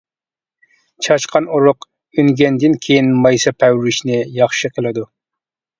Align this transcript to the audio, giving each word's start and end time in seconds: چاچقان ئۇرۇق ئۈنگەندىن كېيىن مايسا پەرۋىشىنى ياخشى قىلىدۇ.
چاچقان 1.07 1.45
ئۇرۇق 1.57 1.87
ئۈنگەندىن 2.23 2.79
كېيىن 2.87 3.15
مايسا 3.27 3.55
پەرۋىشىنى 3.61 4.21
ياخشى 4.41 4.77
قىلىدۇ. 4.79 5.11